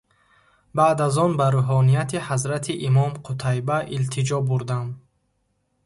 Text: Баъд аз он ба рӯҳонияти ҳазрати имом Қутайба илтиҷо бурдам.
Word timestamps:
Баъд 0.77 0.99
аз 1.07 1.15
он 1.25 1.31
ба 1.39 1.47
рӯҳонияти 1.55 2.19
ҳазрати 2.27 2.73
имом 2.87 3.11
Қутайба 3.25 3.77
илтиҷо 3.95 4.37
бурдам. 4.47 4.87